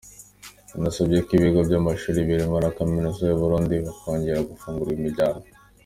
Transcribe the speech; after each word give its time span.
Yanasabye 0.71 1.17
ko 1.25 1.29
ibigo 1.37 1.59
by’amashuri 1.67 2.27
birimo 2.27 2.55
na 2.63 2.69
Kaminuza 2.77 3.21
y’u 3.25 3.39
Burundi 3.41 3.73
byakongera 3.81 4.47
gufungura 4.49 4.91
imiryango. 4.97 5.45